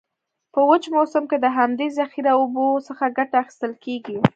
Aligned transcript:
په 0.53 0.59
وچ 0.69 0.83
موسم 0.95 1.23
کې 1.29 1.37
د 1.39 1.45
همدي 1.57 1.87
ذخیره 1.99 2.31
اوبو 2.39 2.67
څخه 2.87 3.05
کټه 3.17 3.35
اخیستل 3.43 3.71
کیږي. 3.85 4.17